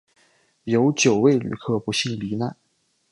[0.63, 2.57] 有九位旅客不幸罹难